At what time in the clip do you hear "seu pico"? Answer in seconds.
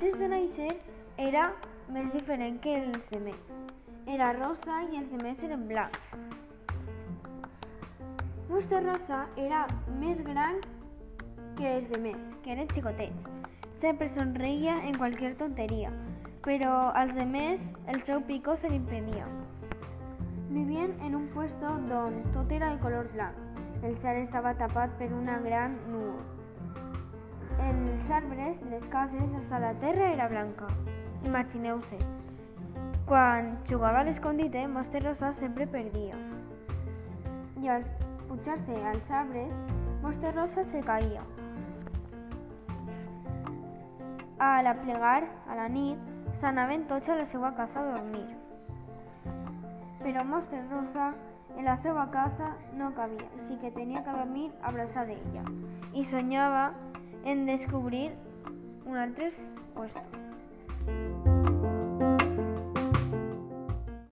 18.02-18.56